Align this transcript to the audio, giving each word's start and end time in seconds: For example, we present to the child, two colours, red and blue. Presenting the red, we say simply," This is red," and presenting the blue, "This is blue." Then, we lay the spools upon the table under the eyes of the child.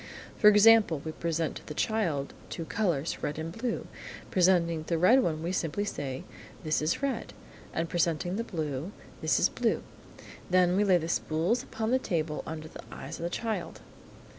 For 0.35 0.47
example, 0.47 0.99
we 1.05 1.11
present 1.11 1.57
to 1.57 1.67
the 1.67 1.75
child, 1.75 2.33
two 2.49 2.65
colours, 2.65 3.21
red 3.21 3.37
and 3.37 3.51
blue. 3.55 3.85
Presenting 4.31 4.81
the 4.87 4.97
red, 4.97 5.21
we 5.21 5.51
say 5.51 5.55
simply," 5.71 6.23
This 6.63 6.81
is 6.81 7.03
red," 7.03 7.33
and 7.71 7.87
presenting 7.87 8.35
the 8.35 8.43
blue, 8.43 8.93
"This 9.21 9.39
is 9.39 9.47
blue." 9.47 9.83
Then, 10.49 10.75
we 10.75 10.83
lay 10.83 10.97
the 10.97 11.07
spools 11.07 11.61
upon 11.61 11.91
the 11.91 11.99
table 11.99 12.41
under 12.47 12.67
the 12.67 12.81
eyes 12.91 13.19
of 13.19 13.23
the 13.25 13.29
child. 13.29 13.81